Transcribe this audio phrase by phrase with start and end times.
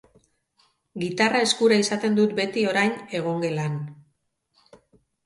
[1.01, 3.77] Gitarra eskura izaten dut beti orain, egongelan.